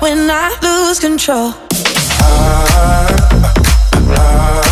when 0.00 0.30
I 0.30 0.48
lose 0.62 0.98
control. 0.98 1.52
Ah, 2.22 2.66
ah, 2.72 3.54
ah, 3.94 4.62
ah. 4.64 4.69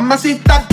Mamacita, 0.00 0.69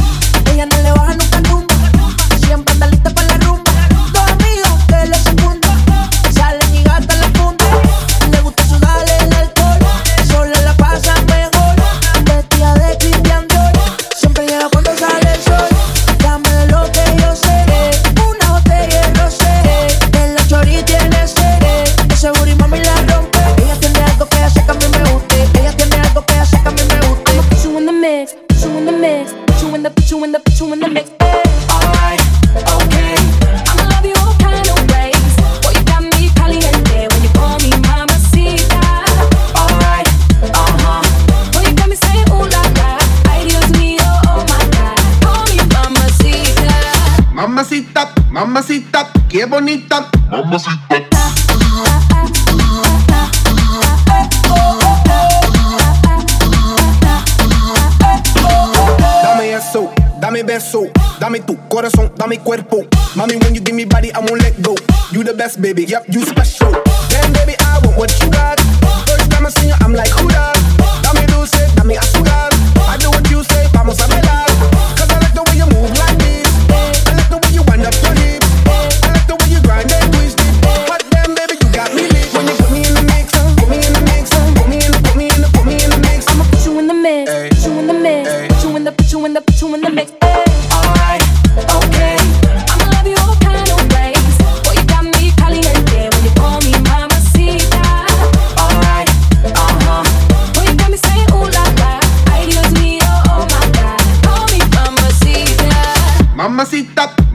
mami 62.28 62.44
cuerpo. 62.44 62.84
Mommy, 63.16 63.38
when 63.38 63.56
you 63.56 63.62
give 63.62 63.76
me 63.76 63.86
body, 63.86 64.12
I 64.12 64.20
won't 64.20 64.42
let 64.42 64.62
go. 64.62 64.76
You 65.12 65.24
the 65.24 65.34
best, 65.34 65.62
baby. 65.62 65.86
Yep, 65.86 66.06
you 66.10 66.26
special. 66.26 66.47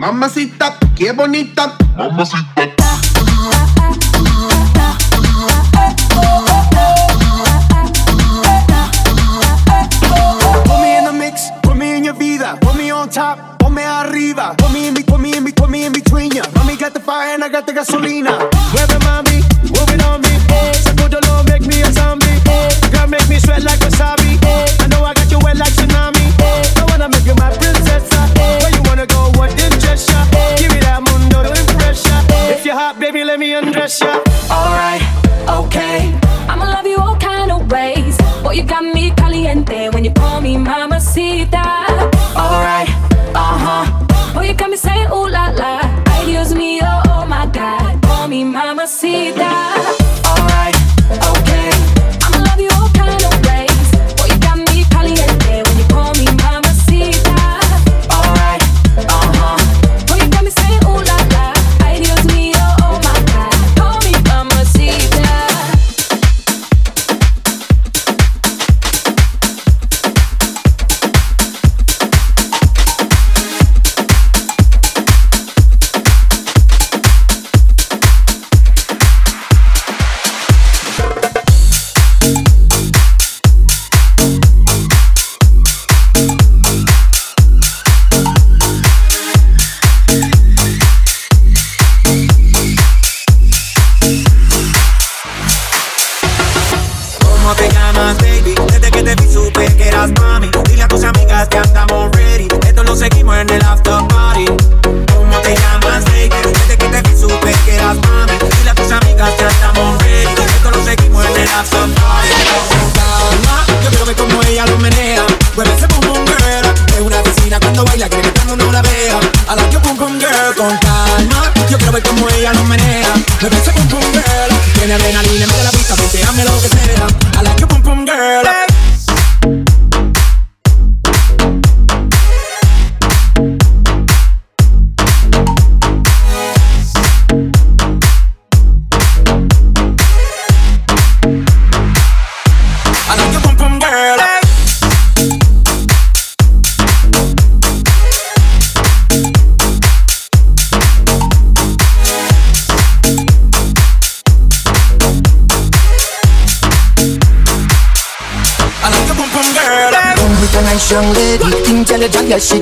Mamacita, 0.02 0.78
qué 0.96 1.12
bonita. 1.12 1.76
Mamacita. 1.96 2.42
Put 10.64 10.80
me 10.80 10.96
in 10.98 11.04
the 11.04 11.12
mix, 11.16 11.50
put 11.62 11.76
me 11.76 11.96
in 11.96 12.02
your 12.02 12.14
vida. 12.14 12.58
Put 12.60 12.74
me 12.74 12.90
on 12.90 13.10
top, 13.10 13.60
ponme 13.60 13.78
arriba. 13.86 14.56
Put 14.58 14.72
me 14.72 14.88
in, 14.88 14.94
put 15.04 15.20
me 15.20 15.36
in, 15.36 15.44
put 15.52 15.70
me 15.70 15.84
in 15.84 15.92
between 15.92 16.32
ya. 16.32 16.42
Mommy 16.56 16.76
got 16.76 16.94
the 16.94 17.00
fire 17.00 17.34
and 17.34 17.44
I 17.44 17.48
got 17.48 17.64
the 17.68 17.72
gasolina. 17.72 18.51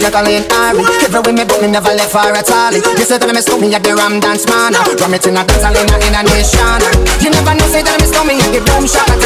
juggling 0.00 0.48
army 0.56 0.84
Every 1.04 1.20
way 1.20 1.32
me 1.36 1.44
but 1.44 1.60
me 1.60 1.68
never 1.68 1.92
left 1.92 2.16
her 2.16 2.32
at 2.32 2.50
all. 2.50 2.72
You 2.72 3.04
say 3.04 3.20
that 3.20 3.28
me 3.28 3.40
stole 3.44 3.60
me 3.60 3.74
at 3.74 3.84
the 3.84 3.92
Ram 3.94 4.18
Dance 4.20 4.48
man. 4.48 4.72
Ram 4.72 5.14
it 5.14 5.26
in 5.28 5.36
a 5.36 5.44
dance 5.44 5.64
in 5.68 6.16
a 6.16 6.22
nation. 6.24 6.80
You 7.20 7.30
never 7.30 7.54
know 7.54 7.68
say 7.68 7.84
that 7.84 8.00
me 8.00 8.06
stole 8.08 8.24
me 8.24 8.40
at 8.40 8.50
the 8.50 8.60
Boom 8.64 8.88
Shop. 8.88 9.19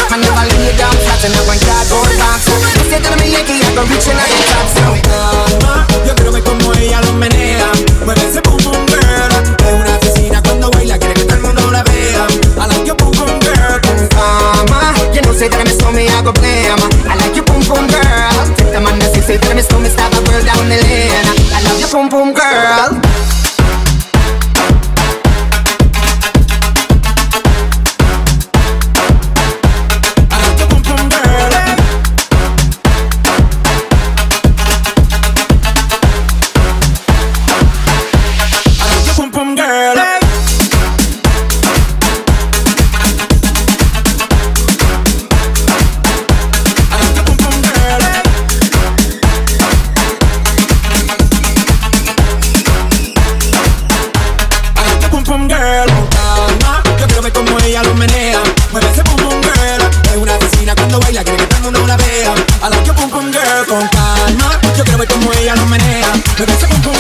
boom 55.35 55.49
girl, 55.49 55.89
calma. 56.15 56.83
Yo 56.99 57.07
quiero 57.07 57.23
ver 57.23 57.33
cómo 57.33 57.59
ella 57.61 57.83
lo 57.83 57.95
menea. 57.95 58.41
Mueve 58.71 58.87
ese 58.93 59.03
boom 59.03 59.17
boom 59.17 59.41
girl. 59.43 59.83
Es 60.11 60.17
una 60.17 60.35
asesina 60.37 60.75
cuando 60.77 61.01
baila, 61.01 61.25
quiere 61.25 61.39
que 61.39 61.47
todo 61.47 61.59
el 61.59 61.65
mundo 61.65 61.87
la 61.89 61.97
vea. 61.97 62.35
A 62.63 62.71
la 62.71 62.83
que 62.85 62.93
boom 62.93 63.11
boom 63.11 63.33
girl, 63.33 63.67
con 63.69 63.87
calma. 63.89 64.61
Yo 64.77 64.85
quiero 64.85 64.99
ver 64.99 65.09
cómo 65.09 65.33
ella 65.33 65.57
lo 65.57 65.67
menea. 65.67 66.13
Mueve 66.39 66.53
ese 66.53 66.67
boom 66.67 66.83
boom 66.83 66.94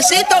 besito 0.00 0.40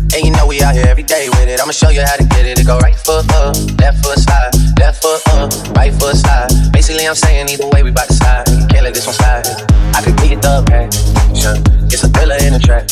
And 0.13 0.27
you 0.27 0.31
know 0.35 0.45
we 0.45 0.61
out 0.61 0.75
here 0.75 0.83
every 0.87 1.03
day 1.03 1.29
with 1.29 1.47
it. 1.47 1.61
I'ma 1.61 1.71
show 1.71 1.87
you 1.87 2.03
how 2.03 2.17
to 2.17 2.25
get 2.35 2.45
it. 2.45 2.59
It 2.59 2.67
go 2.67 2.77
right 2.79 2.95
foot 2.95 3.23
up, 3.31 3.55
left 3.79 4.03
foot 4.03 4.19
slide, 4.19 4.51
left 4.77 5.01
foot 5.01 5.23
up, 5.39 5.47
right 5.71 5.93
foot 5.93 6.19
slide. 6.19 6.51
Basically, 6.73 7.07
I'm 7.07 7.15
saying 7.15 7.47
either 7.47 7.67
way, 7.71 7.81
we 7.81 7.91
bout 7.91 8.07
to 8.07 8.13
slide. 8.13 8.43
Can't 8.67 8.83
let 8.83 8.93
this 8.93 9.07
one 9.07 9.15
slide. 9.15 9.47
I 9.95 10.03
could 10.03 10.17
give 10.17 10.35
you 10.35 10.39
the 10.43 10.67
passion. 10.67 11.63
It's 11.87 12.03
a 12.03 12.09
thriller 12.11 12.35
in 12.43 12.51
the 12.51 12.59
track. 12.59 12.91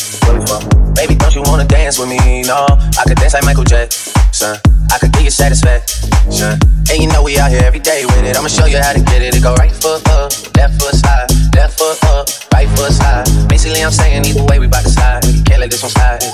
Baby, 0.96 1.14
don't 1.16 1.34
you 1.34 1.42
wanna 1.44 1.68
dance 1.68 1.98
with 1.98 2.08
me? 2.08 2.42
No, 2.48 2.64
I 2.96 3.04
could 3.04 3.20
dance 3.20 3.34
like 3.34 3.44
Michael 3.44 3.64
Jackson. 3.64 4.56
I 4.88 4.96
could 4.96 5.12
give 5.12 5.28
you 5.28 5.30
satisfaction. 5.30 6.08
And 6.88 6.96
you 7.04 7.08
know 7.12 7.22
we 7.22 7.36
out 7.36 7.50
here 7.52 7.60
every 7.62 7.80
day 7.80 8.06
with 8.06 8.24
it. 8.24 8.36
I'ma 8.36 8.48
show 8.48 8.64
you 8.64 8.80
how 8.80 8.96
to 8.96 9.00
get 9.00 9.20
it. 9.20 9.36
It 9.36 9.42
go 9.42 9.52
right 9.60 9.72
foot 9.72 10.00
up, 10.08 10.32
left 10.56 10.80
foot 10.80 10.96
slide, 10.96 11.28
left 11.52 11.76
foot 11.76 12.00
up, 12.16 12.28
right 12.56 12.68
foot 12.80 12.92
slide. 12.96 13.28
Basically, 13.46 13.84
I'm 13.84 13.92
saying 13.92 14.24
either 14.24 14.44
way, 14.48 14.58
we 14.58 14.66
bout 14.66 14.84
to 14.84 14.90
slide. 14.90 15.20
Can't 15.44 15.60
let 15.60 15.70
this 15.70 15.82
one 15.82 15.92
slide. 15.92 16.24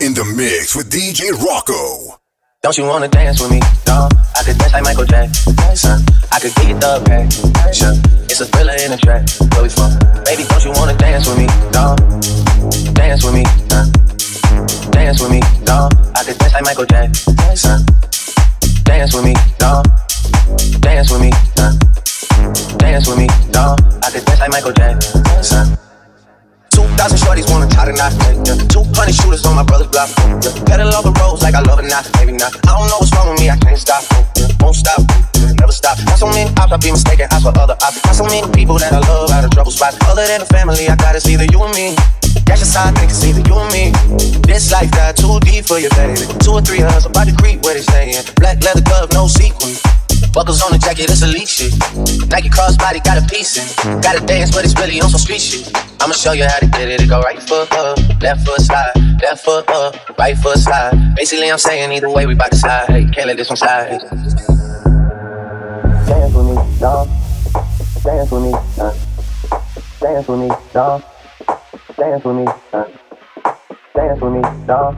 In 0.00 0.12
the 0.12 0.24
mix 0.36 0.74
with 0.74 0.90
DJ 0.90 1.30
Rocco. 1.32 2.18
Don't 2.62 2.76
you 2.76 2.84
wanna 2.84 3.08
dance 3.08 3.40
with 3.40 3.50
me? 3.50 3.60
No, 3.86 4.08
I 4.36 4.42
could 4.42 4.58
dance 4.58 4.72
like 4.72 4.82
Michael 4.82 5.04
Jackson. 5.04 6.02
I 6.32 6.40
could 6.40 6.52
you 6.66 6.74
the 6.74 7.00
passion. 7.54 8.00
It's 8.26 8.40
a 8.40 8.46
thriller 8.46 8.74
in 8.82 8.90
the 8.90 8.98
track. 8.98 9.24
Where 9.54 9.62
we 9.62 9.68
from? 9.68 9.94
Baby, 10.24 10.44
don't 10.48 10.64
you 10.64 10.72
wanna 10.72 10.96
dance 10.96 11.28
with 11.28 11.38
me? 11.38 11.46
No, 11.72 11.94
dance 12.92 13.22
with 13.24 13.34
me. 13.34 13.44
uh. 13.70 13.86
Dance 14.90 15.20
with 15.22 15.30
me. 15.30 15.40
No, 15.64 15.88
I 16.16 16.24
could 16.24 16.38
dance 16.38 16.52
like 16.52 16.64
Michael 16.64 16.86
Jackson. 16.86 17.86
Dance 18.84 19.14
with 19.14 19.24
me. 19.24 19.34
No, 19.60 19.82
dance 20.80 21.10
with 21.12 21.20
me. 21.20 21.30
uh. 21.60 21.72
Dance 22.78 23.06
with 23.08 23.18
me. 23.18 23.28
No, 23.52 23.76
I 24.02 24.10
could 24.10 24.24
dance 24.24 24.40
like 24.40 24.50
Michael 24.50 24.72
Jackson. 24.72 25.78
2,000 26.74 27.18
shorties 27.22 27.46
wanna 27.50 27.70
tie 27.70 27.86
the 27.86 27.94
knot. 27.94 28.10
Yeah. 28.42 28.58
200 28.66 29.14
shooters 29.14 29.46
on 29.46 29.54
my 29.54 29.62
brother's 29.62 29.86
block. 29.88 30.10
Yeah. 30.42 30.50
Pedal 30.66 30.90
the 30.90 31.14
roads 31.22 31.42
like 31.42 31.54
I 31.54 31.62
love 31.62 31.78
it, 31.78 31.86
not 31.86 32.04
maybe 32.18 32.34
not. 32.34 32.50
I 32.66 32.74
don't 32.74 32.90
know 32.90 32.98
what's 32.98 33.14
wrong 33.14 33.30
with 33.30 33.40
me, 33.40 33.48
I 33.48 33.56
can't 33.56 33.78
stop. 33.78 34.02
Yeah. 34.36 34.50
Won't 34.60 34.76
stop, 34.76 35.00
never 35.54 35.72
stop. 35.72 35.96
Got 36.04 36.18
so 36.18 36.26
many 36.26 36.50
ops, 36.58 36.72
I 36.72 36.76
be 36.76 36.90
mistaken 36.90 37.30
ops 37.30 37.46
for 37.46 37.54
other 37.54 37.78
ops. 37.78 38.02
Got 38.02 38.14
so 38.18 38.24
many 38.26 38.42
people 38.50 38.78
that 38.82 38.92
I 38.92 38.98
love 39.06 39.30
out 39.30 39.44
of 39.44 39.50
trouble 39.50 39.70
spots. 39.70 39.96
Other 40.10 40.26
than 40.26 40.40
the 40.40 40.50
family, 40.50 40.88
I 40.88 40.96
got 40.96 41.14
it's 41.14 41.28
either 41.30 41.46
you 41.46 41.62
and 41.62 41.74
me. 41.74 41.94
That's 42.42 42.60
your 42.60 42.70
side, 42.70 42.94
think 42.98 43.10
it's 43.10 43.22
you 43.22 43.56
and 43.56 43.72
me. 43.72 43.92
This 44.42 44.72
life 44.72 44.90
got 44.90 45.16
too 45.16 45.38
deep 45.40 45.64
for 45.64 45.78
you, 45.78 45.88
baby. 45.90 46.20
Two 46.42 46.52
or 46.52 46.60
three 46.60 46.80
hugs 46.80 47.06
about 47.06 47.28
to 47.28 47.34
creep 47.36 47.62
where 47.62 47.74
they 47.74 47.82
staying. 47.82 48.22
Black 48.36 48.62
leather 48.62 48.82
glove, 48.82 49.12
no 49.12 49.26
sequin. 49.26 49.74
Buckles 50.34 50.62
on 50.62 50.72
the 50.72 50.78
jacket, 50.78 51.10
it's 51.10 51.22
elite 51.22 51.48
shit. 51.48 51.72
Nike 52.28 52.50
crossbody 52.50 52.98
got 53.04 53.22
a 53.22 53.26
piece 53.30 53.54
in. 53.54 53.66
Gotta 54.02 54.18
dance, 54.26 54.50
but 54.50 54.64
it's 54.64 54.74
really 54.74 55.00
on 55.00 55.08
some 55.08 55.20
street 55.20 55.40
shit. 55.40 55.70
I'ma 56.00 56.12
show 56.12 56.32
you 56.32 56.44
how 56.44 56.58
to 56.58 56.66
get 56.66 56.88
it. 56.90 57.00
It 57.00 57.08
go 57.08 57.20
right 57.20 57.40
foot 57.40 57.70
up, 57.72 57.98
left 58.20 58.44
foot 58.44 58.60
slide, 58.60 58.90
left 59.22 59.44
foot 59.44 59.68
up, 59.70 60.18
right 60.18 60.36
foot 60.36 60.58
slide. 60.58 61.14
Basically, 61.14 61.50
I'm 61.50 61.58
saying 61.58 61.92
either 61.92 62.10
way, 62.10 62.26
we 62.26 62.34
bout 62.34 62.50
to 62.50 62.56
slide. 62.56 62.86
Hey, 62.88 63.06
can't 63.14 63.28
let 63.28 63.36
this 63.36 63.48
one 63.48 63.56
slide. 63.56 64.00
Dance 66.06 66.34
with 66.34 66.46
me, 66.50 66.78
dog. 66.80 67.08
Dance 68.02 68.30
with 68.30 68.42
me, 68.42 68.52
uh. 68.78 68.92
Dance 70.00 70.26
with 70.26 70.40
me, 70.40 70.50
dog. 70.72 71.02
Dance 71.96 72.24
with 72.24 72.34
me, 72.34 72.44
uh. 72.72 72.84
Dance 73.94 74.20
with 74.20 74.32
me, 74.32 74.42
dog. 74.66 74.96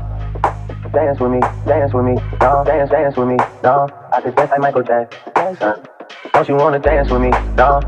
Dance 0.94 1.20
with 1.20 1.30
me, 1.30 1.40
dance 1.66 1.92
with 1.92 2.04
me, 2.06 2.14
dog. 2.40 2.66
Dance, 2.66 2.90
dance 2.90 3.16
with 3.18 3.28
me, 3.28 3.36
dog. 3.62 3.92
I 4.14 4.20
could 4.22 4.34
dance 4.34 4.50
like 4.50 4.60
Michael 4.60 4.82
Jackson. 4.82 5.84
Don't 6.32 6.48
you 6.48 6.54
wanna 6.56 6.78
dance 6.78 7.10
with 7.10 7.20
me, 7.20 7.30
dog? 7.54 7.84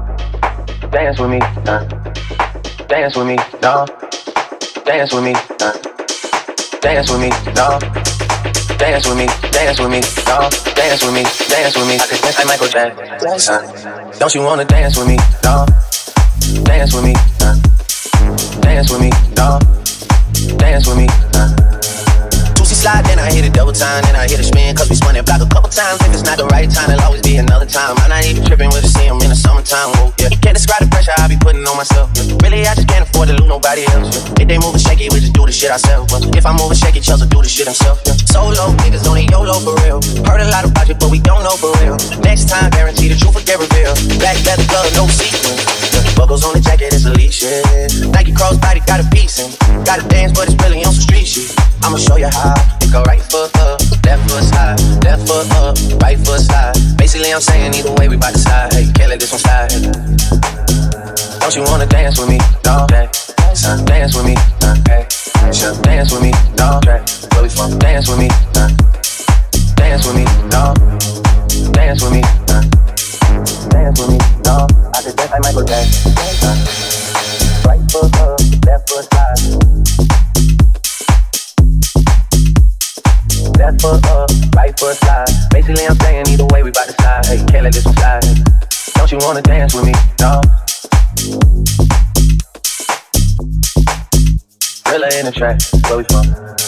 Dance 0.92 1.18
with 1.18 1.30
me, 1.30 1.40
uh. 1.40 1.84
Dance 2.88 3.16
with 3.16 3.26
me, 3.26 3.36
dog. 3.62 3.88
Dance 4.84 5.14
with 5.14 5.24
me, 5.24 5.32
uh. 5.34 5.72
Dance 6.82 7.10
with 7.10 7.20
me, 7.22 7.30
dog. 7.54 7.80
Dance 8.78 9.08
with 9.08 9.16
me, 9.16 9.26
dance 9.50 9.80
with 9.80 9.90
me, 9.90 10.00
dog. 10.26 10.52
Dance 10.76 11.02
with 11.02 11.14
me, 11.14 11.22
dance 11.48 11.76
with 11.76 11.88
me. 11.88 11.94
I 11.96 12.06
could 12.06 12.20
dance 12.20 12.38
like 12.38 12.46
Michael 12.46 12.68
Jackson. 12.68 14.18
Don't 14.18 14.34
you 14.34 14.42
wanna 14.42 14.66
dance 14.66 14.98
with 14.98 15.08
me, 15.08 15.16
dog? 15.40 15.70
Dance 16.64 16.94
with 16.94 17.04
me, 17.04 17.14
uh. 17.40 17.77
Dance 18.68 18.92
with 18.92 19.00
me, 19.00 19.10
dog. 19.32 19.62
Dance 20.58 20.86
with 20.86 20.98
me, 20.98 21.06
uh. 21.32 21.67
Side, 22.78 23.04
then 23.10 23.18
I 23.18 23.26
hit 23.34 23.44
it 23.44 23.52
double 23.52 23.74
time, 23.74 24.06
then 24.06 24.14
I 24.14 24.30
hit 24.30 24.38
a 24.38 24.46
spin, 24.46 24.70
cause 24.76 24.88
we 24.88 24.94
spun 24.94 25.16
it 25.18 25.26
back 25.26 25.42
a 25.42 25.50
couple 25.50 25.68
times. 25.68 25.98
If 26.06 26.14
it's 26.14 26.22
not 26.22 26.38
the 26.38 26.46
right 26.54 26.70
time, 26.70 26.94
it'll 26.94 27.10
always 27.10 27.22
be 27.22 27.36
another 27.36 27.66
time. 27.66 27.98
I'm 27.98 28.08
not 28.08 28.22
even 28.24 28.46
tripping 28.46 28.70
with 28.70 28.86
the 28.86 28.90
see 28.94 29.10
in 29.10 29.18
the 29.18 29.34
summertime. 29.34 29.90
Whoa, 29.98 30.14
yeah. 30.22 30.30
You 30.30 30.38
can't 30.38 30.54
describe 30.54 30.86
the 30.86 30.90
pressure 30.90 31.10
I 31.18 31.26
be 31.26 31.36
putting 31.36 31.66
on 31.66 31.74
myself. 31.74 32.14
Really, 32.38 32.62
I 32.62 32.78
just 32.78 32.86
can't 32.86 33.02
afford 33.02 33.28
to 33.28 33.34
lose 33.34 33.50
nobody 33.50 33.82
else. 33.90 34.14
Yeah. 34.14 34.42
If 34.42 34.46
they 34.46 34.58
moving 34.62 34.78
shaky, 34.78 35.10
we 35.10 35.18
just 35.18 35.34
do 35.34 35.42
the 35.42 35.52
shit 35.52 35.74
ourselves. 35.74 36.14
If 36.38 36.46
I'm 36.46 36.54
moving 36.54 36.78
shaky, 36.78 37.02
Chelsea 37.02 37.26
do 37.26 37.42
the 37.42 37.50
shit 37.50 37.66
himself. 37.66 37.98
Yeah. 38.06 38.14
Solo 38.30 38.70
niggas 38.86 39.02
only 39.10 39.26
YOLO 39.26 39.58
for 39.66 39.74
real. 39.82 39.98
Heard 40.22 40.46
a 40.46 40.48
lot 40.54 40.62
about 40.62 40.86
you, 40.86 40.94
but 40.94 41.10
we 41.10 41.18
don't 41.18 41.42
know 41.42 41.58
for 41.58 41.74
real. 41.82 41.98
Next 42.22 42.46
time, 42.46 42.70
guarantee 42.70 43.10
the 43.10 43.18
truth 43.18 43.34
will 43.34 43.42
get 43.42 43.58
revealed. 43.58 43.98
Black 44.22 44.38
leather 44.46 44.66
glove, 44.70 44.86
no 44.94 45.10
sequin. 45.10 45.58
Yeah. 45.90 46.14
Buckles 46.14 46.46
on 46.46 46.54
the 46.54 46.62
jacket, 46.62 46.94
it's 46.94 47.04
elite 47.04 47.34
shit. 47.34 47.66
Nike 48.14 48.30
crossbody 48.30 48.86
got 48.86 49.02
a 49.02 49.06
piece 49.10 49.42
and 49.42 49.50
gotta 49.82 50.06
dance, 50.06 50.30
but 50.30 50.46
it's 50.46 50.56
really 50.62 50.84
on 50.86 50.94
some 50.94 51.02
street 51.02 51.26
shit. 51.26 51.50
I'ma 51.82 51.96
show 51.96 52.16
you 52.16 52.28
how. 52.28 52.67
Go 52.90 53.02
right 53.02 53.20
foot 53.20 53.54
up, 53.58 53.80
left 54.04 54.30
foot 54.30 54.44
slide, 54.44 54.80
left 55.04 55.28
foot 55.28 55.50
up, 55.60 55.76
right 56.00 56.18
foot 56.18 56.40
slide. 56.40 56.72
Basically, 56.96 57.32
I'm 57.32 57.40
saying 57.40 57.74
either 57.74 57.92
way 57.94 58.08
we 58.08 58.16
bout 58.16 58.32
to 58.32 58.38
slide. 58.38 58.72
Hey, 58.72 58.90
can't 58.94 59.10
let 59.10 59.20
this 59.20 59.30
one 59.30 59.40
slide. 59.40 59.68
Don't 61.40 61.54
you 61.54 61.62
wanna 61.64 61.86
dance 61.86 62.18
with 62.18 62.28
me? 62.28 62.38
No, 62.64 62.86
hey, 62.90 63.08
son, 63.54 63.84
dance 63.84 64.16
with 64.16 64.24
me. 64.24 64.34
Nah, 64.60 64.74
hey, 64.88 65.04
son, 65.52 65.80
dance 65.82 66.12
with 66.12 66.22
me. 66.22 66.32
No, 66.56 66.80
hey, 66.84 67.04
where 67.32 67.42
we 67.42 67.48
from? 67.48 67.78
Dance 67.78 68.08
with 68.08 68.18
me. 68.18 68.28
Nah, 68.56 68.68
dance 69.76 70.06
with 70.06 70.16
me. 70.16 70.24
No, 70.48 70.72
dance 71.72 72.02
with 72.02 72.12
me. 72.12 72.22
Nah, 72.48 72.64
dance 73.68 74.00
with 74.00 74.10
me. 74.10 74.18
No, 74.44 74.66
I 74.96 75.02
could 75.04 75.16
dance 75.16 75.30
like 75.30 75.42
Michael 75.42 75.64
Jackson. 75.64 76.12
Nah, 76.40 76.56
right 77.68 77.84
foot 77.92 78.16
up, 78.16 78.40
left 78.64 78.88
foot 78.88 79.04
slide. 79.12 79.77
Left 83.58 83.82
foot 83.82 84.06
up, 84.06 84.30
right 84.54 84.78
foot 84.78 84.96
slide. 84.98 85.26
Basically, 85.50 85.84
I'm 85.84 85.96
saying 85.98 86.28
either 86.28 86.46
way 86.46 86.62
we 86.62 86.70
bout 86.70 86.86
to 86.86 86.92
slide. 86.92 87.26
Hey, 87.26 87.38
can't 87.44 87.64
let 87.64 87.72
this 87.74 87.84
one 87.84 87.96
slide. 87.96 88.22
Don't 88.94 89.10
you 89.10 89.18
wanna 89.20 89.42
dance 89.42 89.74
with 89.74 89.84
me? 89.84 89.92
No. 90.20 90.40
Thriller 94.86 95.08
in 95.18 95.24
the 95.26 95.32
track, 95.34 95.60
where 95.88 95.98
we 95.98 96.04
from? 96.04 96.67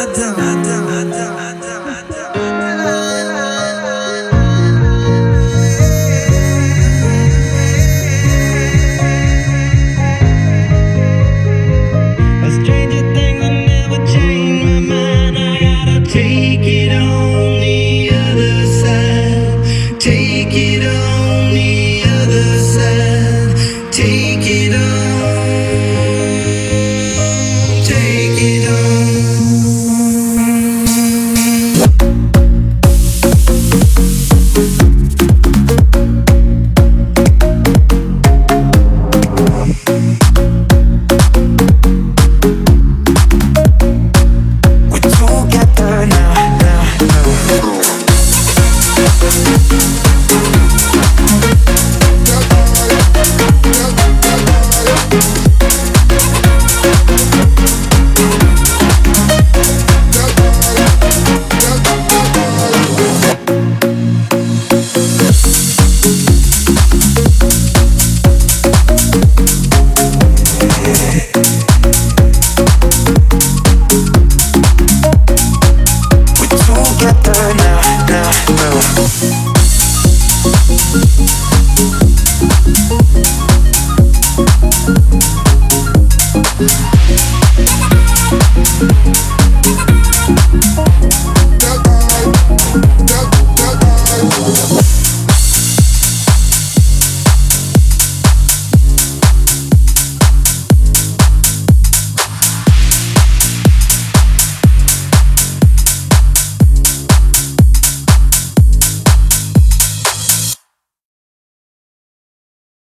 Adam, 0.00 0.36
Adam, 0.38 0.88
Adam, 0.88 1.36
Adam. 1.38 1.65